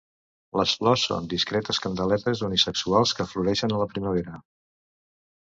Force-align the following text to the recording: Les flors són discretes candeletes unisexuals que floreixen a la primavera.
Les 0.59 0.71
flors 0.77 1.03
són 1.09 1.27
discretes 1.33 1.81
candeletes 1.83 2.41
unisexuals 2.49 3.15
que 3.21 3.27
floreixen 3.35 3.77
a 3.79 3.83
la 3.85 3.89
primavera. 3.95 4.41